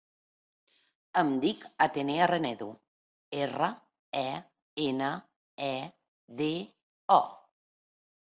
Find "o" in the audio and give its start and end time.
7.17-7.21